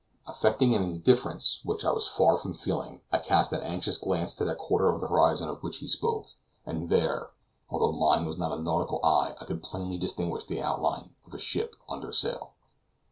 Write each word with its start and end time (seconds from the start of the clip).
Affecting 0.25 0.73
an 0.73 0.81
indifference 0.81 1.61
which 1.63 1.85
I 1.85 1.91
was 1.91 2.07
far 2.07 2.35
from 2.35 2.55
feeling, 2.55 3.01
I 3.11 3.19
cast 3.19 3.51
an 3.53 3.61
anxious 3.61 3.99
glance 3.99 4.33
to 4.33 4.45
that 4.45 4.57
quarter 4.57 4.89
of 4.89 4.99
the 4.99 5.07
horizon 5.07 5.47
of 5.47 5.61
which 5.61 5.77
he 5.77 5.87
spoke, 5.87 6.25
and 6.65 6.89
there, 6.89 7.29
although 7.69 7.91
mine 7.91 8.25
was 8.25 8.35
not 8.39 8.51
a 8.51 8.59
nautical 8.59 8.99
eye, 9.05 9.35
I 9.39 9.45
could 9.45 9.61
plainly 9.61 9.99
distinguish 9.99 10.45
the 10.45 10.59
outline 10.63 11.13
of 11.27 11.35
a 11.35 11.37
ship 11.37 11.75
under 11.87 12.11
sail. 12.11 12.53